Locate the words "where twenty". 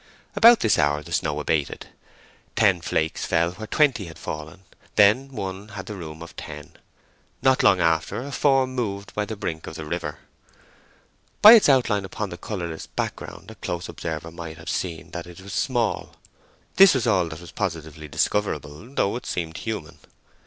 3.51-4.05